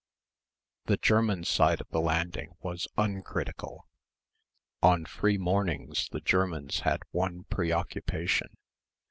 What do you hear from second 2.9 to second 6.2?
uncritical. On free mornings